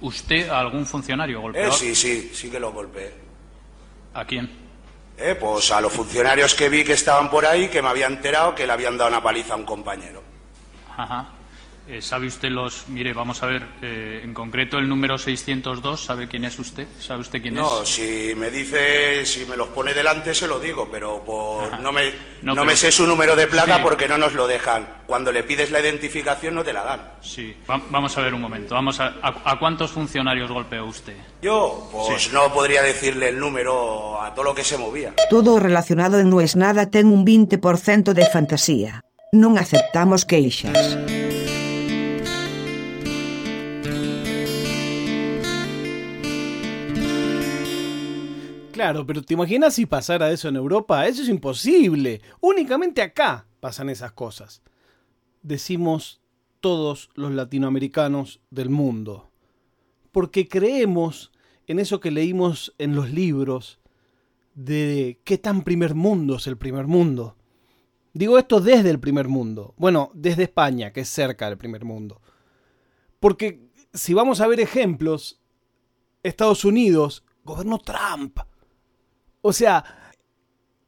[0.00, 1.68] ¿Usted a algún funcionario golpeó?
[1.68, 3.12] Eh, sí, sí, sí que lo golpeé.
[4.14, 4.50] ¿A quién?
[5.18, 8.54] Eh, pues a los funcionarios que vi que estaban por ahí, que me había enterado
[8.54, 10.22] que le habían dado una paliza a un compañero.
[10.96, 11.28] Ajá.
[11.92, 12.88] Eh, ¿Sabe usted los...?
[12.88, 16.86] Mire, vamos a ver, eh, en concreto el número 602, ¿sabe quién es usted?
[17.00, 17.88] ¿Sabe usted quién No, es?
[17.88, 22.10] si me dice, si me los pone delante se lo digo, pero por- no, me,
[22.42, 23.80] No, no, pero- me sé su número de placa Sí.
[23.82, 24.86] porque no nos lo dejan.
[25.06, 27.00] Cuando le pides la identificación no te la dan.
[27.22, 27.56] Sí.
[27.68, 28.76] Va- vamos a ver un momento.
[28.76, 31.16] Vamos a, a, a cuántos funcionarios golpeó usted?
[31.42, 35.12] Yo, pues no podría decirle el número a todo lo que se movía.
[35.28, 39.02] Todo relacionado en No es nada ten un 20% de fantasía.
[39.32, 40.94] Non aceptamos queixas.
[48.80, 51.06] Claro, pero ¿te imaginas si pasara eso en Europa?
[51.06, 52.22] Eso es imposible.
[52.40, 54.62] Únicamente acá pasan esas cosas.
[55.42, 56.22] Decimos
[56.60, 59.32] todos los latinoamericanos del mundo.
[60.12, 61.30] Porque creemos
[61.66, 63.80] en eso que leímos en los libros
[64.54, 67.36] de qué tan primer mundo es el primer mundo.
[68.14, 69.74] Digo esto desde el primer mundo.
[69.76, 72.22] Bueno, desde España, que es cerca del primer mundo.
[73.18, 73.60] Porque
[73.92, 75.38] si vamos a ver ejemplos,
[76.22, 78.38] Estados Unidos gobernó Trump.
[79.42, 80.12] O sea,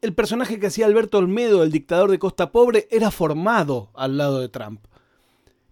[0.03, 4.41] el personaje que hacía Alberto Olmedo, el dictador de Costa Pobre, era formado al lado
[4.41, 4.85] de Trump.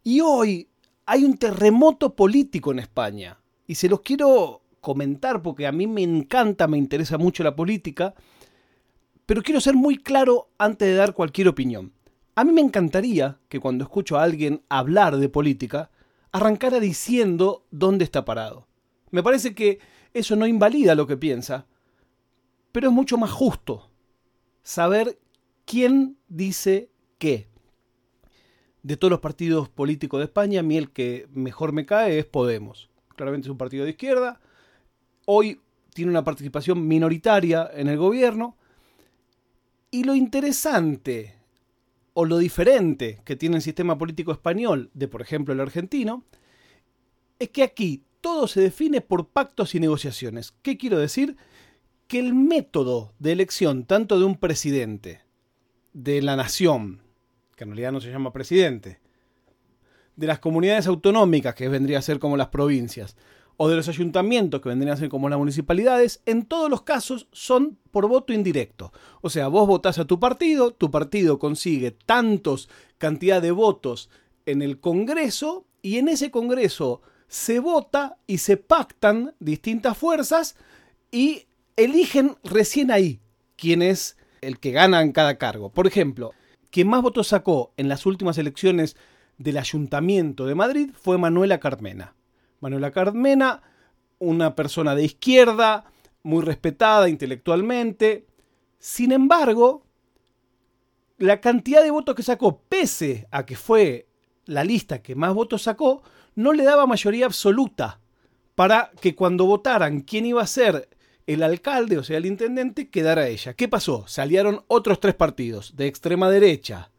[0.02, 0.68] Y hoy
[1.04, 3.38] hay un terremoto político en España.
[3.66, 8.14] Y se los quiero comentar porque a mí me encanta, me interesa mucho la política.
[9.26, 11.92] Pero quiero ser muy claro antes de dar cualquier opinión.
[12.34, 15.90] A mí me encantaría que cuando escucho a alguien hablar de política,
[16.32, 18.66] arrancara diciendo dónde está parado.
[19.10, 19.80] Me parece que
[20.14, 21.66] eso no invalida lo que piensa,
[22.72, 23.90] pero es mucho más justo
[24.62, 25.18] saber
[25.64, 27.48] quién dice qué.
[28.82, 32.24] De todos los partidos políticos de España, a mí el que mejor me cae es
[32.24, 32.88] Podemos.
[33.14, 34.40] Claramente es un partido de izquierda.
[35.26, 35.60] Hoy
[35.92, 38.56] tiene una participación minoritaria en el gobierno.
[39.90, 41.34] Y lo interesante
[42.14, 46.24] o lo diferente que tiene el sistema político español de, por ejemplo, el argentino,
[47.38, 50.52] es que aquí todo se define por pactos y negociaciones.
[50.62, 51.36] ¿Qué quiero decir?
[52.10, 55.20] Que el método de elección tanto de un presidente,
[55.92, 57.02] de la nación,
[57.54, 58.98] que en realidad no se llama presidente,
[60.16, 63.16] de las comunidades autonómicas, que vendría a ser como las provincias,
[63.56, 67.28] o de los ayuntamientos, que vendrían a ser como las municipalidades, en todos los casos
[67.30, 68.92] son por voto indirecto.
[69.20, 74.10] O sea, vos votás a tu partido, tu partido consigue tantos cantidad de votos
[74.46, 80.56] en el Congreso, y en ese Congreso se vota y se pactan distintas fuerzas
[81.12, 81.44] y
[81.84, 83.20] eligen recién ahí
[83.56, 85.70] quién es el que gana en cada cargo.
[85.70, 86.32] Por ejemplo,
[86.70, 88.96] quien más votos sacó en las últimas elecciones
[89.38, 92.14] del Ayuntamiento de Madrid fue Manuela Carmena.
[92.60, 93.62] Manuela Carmena,
[94.18, 95.84] una persona de izquierda,
[96.22, 98.26] muy respetada intelectualmente.
[98.78, 99.86] Sin embargo,
[101.18, 104.08] la cantidad de votos que sacó, pese a que fue
[104.44, 106.02] la lista que más votos sacó,
[106.34, 108.00] no le daba mayoría absoluta
[108.54, 110.88] para que cuando votaran quién iba a ser
[111.32, 113.54] el alcalde, o sea, el intendente, quedara ella.
[113.54, 114.04] ¿Qué pasó?
[114.08, 116.90] Salieron otros tres partidos, de extrema derecha,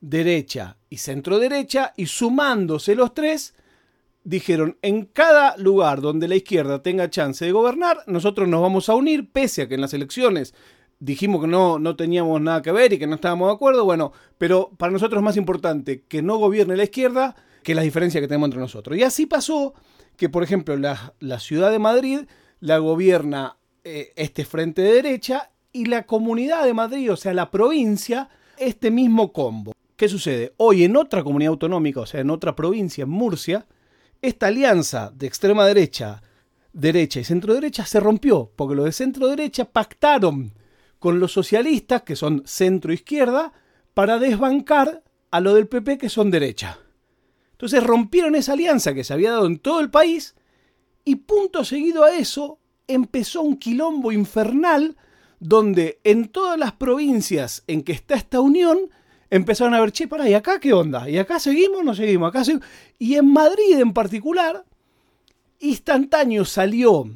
[0.00, 3.54] derecha y centro derecha, y sumándose los tres,
[4.22, 8.94] dijeron, en cada lugar donde la izquierda tenga chance de gobernar, nosotros nos vamos a
[8.94, 10.54] unir, pese a que en las elecciones
[11.00, 14.12] dijimos que no, no teníamos nada que ver y que no estábamos de acuerdo, bueno,
[14.38, 18.28] pero para nosotros es más importante que no gobierne la izquierda que las diferencias que
[18.28, 18.96] tenemos entre nosotros.
[18.96, 19.74] Y así pasó
[20.16, 22.20] que, por ejemplo, la, la ciudad de Madrid
[22.60, 27.50] la gobierna eh, este frente de derecha y la comunidad de Madrid, o sea, la
[27.50, 29.72] provincia, este mismo combo.
[29.96, 30.52] ¿Qué sucede?
[30.56, 33.66] Hoy en otra comunidad autonómica, o sea, en otra provincia, en Murcia,
[34.20, 36.22] esta alianza de extrema derecha,
[36.72, 40.52] derecha y centro derecha se rompió, porque los de centro derecha pactaron
[40.98, 43.52] con los socialistas, que son centro izquierda,
[43.94, 46.78] para desbancar a lo del PP, que son derecha.
[47.52, 50.36] Entonces rompieron esa alianza que se había dado en todo el país
[51.04, 52.60] y punto seguido a eso
[52.94, 54.96] empezó un quilombo infernal
[55.40, 58.78] donde en todas las provincias en que está esta unión
[59.30, 61.08] empezaron a ver, che, pará, ¿y acá qué onda?
[61.08, 62.28] ¿Y acá seguimos o no seguimos?
[62.28, 62.66] Acá seguimos?
[62.98, 64.64] Y en Madrid en particular,
[65.58, 67.10] instantáneo salió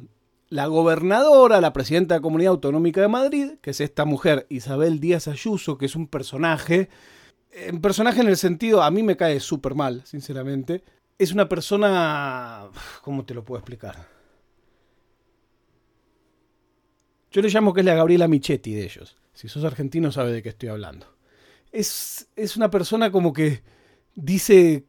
[0.49, 4.99] la gobernadora, la presidenta de la Comunidad Autonómica de Madrid, que es esta mujer Isabel
[4.99, 6.89] Díaz Ayuso, que es un personaje,
[7.71, 10.83] un personaje en el sentido, a mí me cae súper mal, sinceramente,
[11.17, 12.69] es una persona,
[13.03, 14.16] ¿cómo te lo puedo explicar?
[17.31, 19.17] Yo le llamo que es la Gabriela Michetti de ellos.
[19.33, 21.05] Si sos argentino sabe de qué estoy hablando.
[21.71, 23.61] Es, es una persona como que
[24.15, 24.85] dice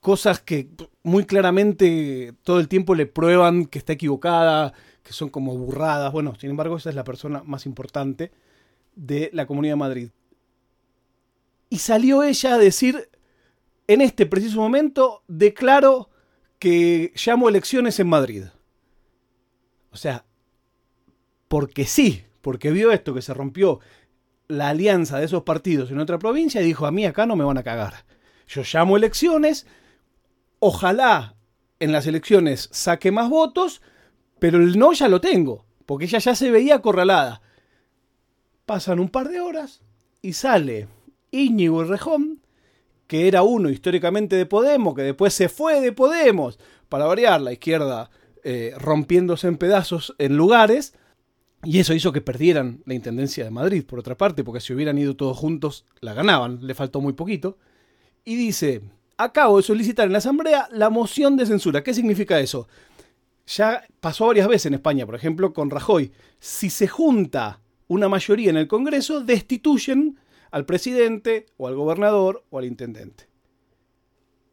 [0.00, 0.68] cosas que
[1.02, 4.72] muy claramente todo el tiempo le prueban que está equivocada,
[5.02, 6.12] que son como burradas.
[6.12, 8.32] Bueno, sin embargo, esa es la persona más importante
[8.94, 10.08] de la Comunidad de Madrid.
[11.68, 13.08] Y salió ella a decir,
[13.86, 16.10] en este preciso momento, declaro
[16.58, 18.44] que llamo elecciones en Madrid.
[19.92, 20.24] O sea,
[21.50, 23.80] porque sí, porque vio esto, que se rompió
[24.46, 27.42] la alianza de esos partidos en otra provincia y dijo, a mí acá no me
[27.42, 28.04] van a cagar.
[28.46, 29.66] Yo llamo elecciones,
[30.60, 31.34] ojalá
[31.80, 33.82] en las elecciones saque más votos,
[34.38, 37.42] pero el no ya lo tengo, porque ella ya se veía acorralada.
[38.64, 39.82] Pasan un par de horas
[40.22, 40.86] y sale
[41.32, 42.42] Íñigo Rejón,
[43.08, 47.52] que era uno históricamente de Podemos, que después se fue de Podemos, para variar la
[47.52, 48.08] izquierda
[48.44, 50.94] eh, rompiéndose en pedazos en lugares,
[51.62, 54.96] y eso hizo que perdieran la Intendencia de Madrid, por otra parte, porque si hubieran
[54.96, 57.58] ido todos juntos, la ganaban, le faltó muy poquito.
[58.24, 58.80] Y dice,
[59.18, 61.82] acabo de solicitar en la Asamblea la moción de censura.
[61.82, 62.66] ¿Qué significa eso?
[63.46, 66.12] Ya pasó varias veces en España, por ejemplo, con Rajoy.
[66.38, 70.18] Si se junta una mayoría en el Congreso, destituyen
[70.50, 73.29] al presidente o al gobernador o al intendente.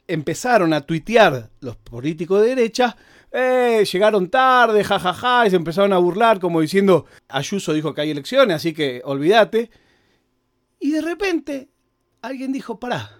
[0.07, 2.95] Empezaron a tuitear los políticos de derecha,
[3.31, 8.11] eh, llegaron tarde, jajaja, y se empezaron a burlar como diciendo, Ayuso dijo que hay
[8.11, 9.69] elecciones, así que olvídate.
[10.79, 11.69] Y de repente
[12.21, 13.11] alguien dijo, pará,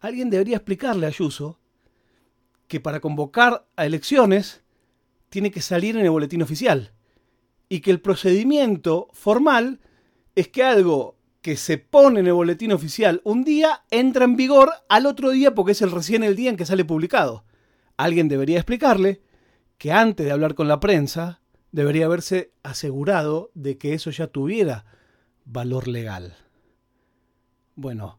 [0.00, 1.58] alguien debería explicarle a Ayuso
[2.68, 4.62] que para convocar a elecciones
[5.28, 6.92] tiene que salir en el boletín oficial
[7.68, 9.80] y que el procedimiento formal
[10.34, 14.70] es que algo que se pone en el boletín oficial un día entra en vigor
[14.88, 17.44] al otro día porque es el recién el día en que sale publicado.
[17.96, 19.22] Alguien debería explicarle
[19.78, 21.40] que antes de hablar con la prensa
[21.72, 24.84] debería haberse asegurado de que eso ya tuviera
[25.44, 26.36] valor legal.
[27.74, 28.18] Bueno,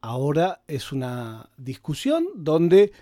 [0.00, 2.92] ahora es una discusión donde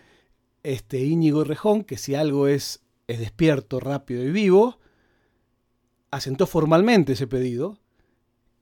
[0.63, 4.79] este Íñigo Rejón, que si algo es, es despierto, rápido y vivo,
[6.11, 7.79] asentó formalmente ese pedido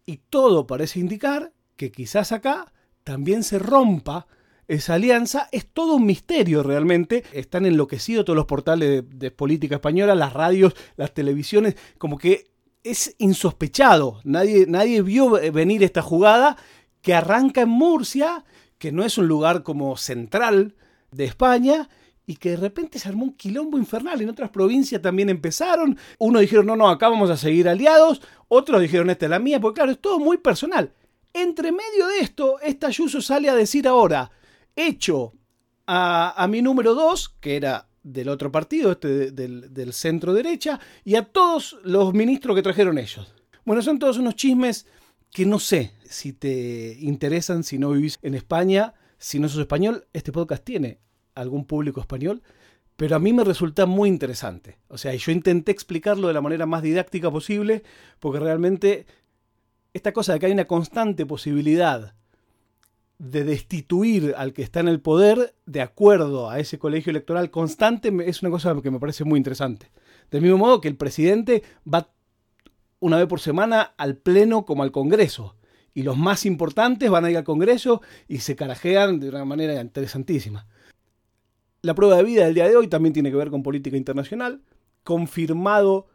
[0.06, 2.72] y todo parece indicar que quizás acá
[3.02, 4.26] también se rompa
[4.68, 5.48] esa alianza.
[5.52, 7.24] Es todo un misterio realmente.
[7.32, 12.50] Están enloquecidos todos los portales de, de política española, las radios, las televisiones, como que
[12.82, 14.20] es insospechado.
[14.24, 16.56] Nadie, nadie vio venir esta jugada
[17.00, 18.44] que arranca en Murcia,
[18.78, 20.76] que no es un lugar como central
[21.10, 21.88] de España,
[22.26, 24.20] y que de repente se armó un quilombo infernal.
[24.20, 25.98] En otras provincias también empezaron.
[26.18, 28.22] Unos dijeron, no, no, acá vamos a seguir aliados.
[28.48, 30.92] Otros dijeron, esta es la mía, porque claro, es todo muy personal.
[31.32, 34.30] Entre medio de esto, esta Ayuso sale a decir ahora,
[34.76, 35.34] hecho
[35.86, 40.78] a, a mi número 2, que era del otro partido, este del, del centro derecha,
[41.04, 43.34] y a todos los ministros que trajeron ellos.
[43.64, 44.86] Bueno, son todos unos chismes
[45.30, 50.06] que no sé si te interesan, si no vivís en España, si no sos español,
[50.12, 51.00] este podcast tiene
[51.34, 52.42] algún público español,
[52.96, 54.78] pero a mí me resulta muy interesante.
[54.88, 57.82] O sea, yo intenté explicarlo de la manera más didáctica posible,
[58.20, 59.06] porque realmente
[59.92, 62.14] esta cosa de que hay una constante posibilidad
[63.18, 68.12] de destituir al que está en el poder de acuerdo a ese colegio electoral constante
[68.26, 69.90] es una cosa que me parece muy interesante.
[70.30, 72.10] Del mismo modo que el presidente va
[72.98, 75.56] una vez por semana al Pleno como al Congreso.
[75.92, 79.80] Y los más importantes van a ir al Congreso y se carajean de una manera
[79.80, 80.66] interesantísima.
[81.84, 84.62] La prueba de vida del día de hoy también tiene que ver con política internacional.
[85.02, 86.06] Confirmado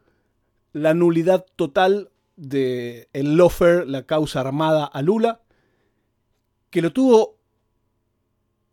[0.74, 5.44] la nulidad total de lofer, la causa armada a Lula,
[6.72, 7.38] que lo tuvo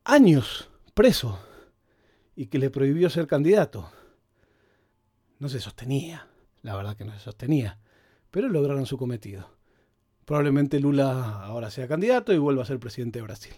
[0.04, 1.38] años preso
[2.34, 3.90] y que le prohibió ser candidato.
[5.38, 6.28] No se sostenía,
[6.62, 7.78] la verdad que no se sostenía,
[8.30, 9.50] pero lograron su cometido.
[10.24, 13.54] Probablemente Lula ahora sea candidato y vuelva a ser presidente de Brasil.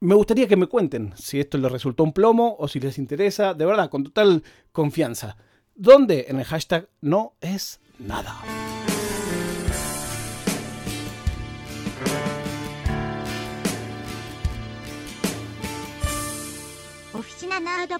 [0.00, 3.52] Me gustaría que me cuenten si esto les resultó un plomo o si les interesa,
[3.52, 5.36] de verdad, con total confianza.
[5.74, 6.26] ¿Dónde?
[6.28, 8.36] En el hashtag no es nada.
[17.12, 17.90] Oficina Nerd